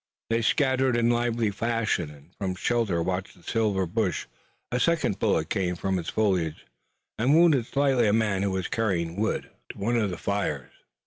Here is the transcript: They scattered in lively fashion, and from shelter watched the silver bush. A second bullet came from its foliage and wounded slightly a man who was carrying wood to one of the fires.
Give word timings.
They 0.31 0.41
scattered 0.41 0.97
in 0.97 1.11
lively 1.11 1.51
fashion, 1.51 2.09
and 2.09 2.35
from 2.35 2.55
shelter 2.55 3.03
watched 3.03 3.37
the 3.37 3.43
silver 3.43 3.85
bush. 3.85 4.25
A 4.71 4.79
second 4.79 5.19
bullet 5.19 5.51
came 5.51 5.75
from 5.75 5.99
its 5.99 6.09
foliage 6.09 6.65
and 7.19 7.35
wounded 7.35 7.67
slightly 7.67 8.07
a 8.07 8.11
man 8.11 8.41
who 8.41 8.49
was 8.49 8.67
carrying 8.67 9.15
wood 9.15 9.51
to 9.69 9.77
one 9.77 9.97
of 9.97 10.09
the 10.09 10.17
fires. 10.17 10.71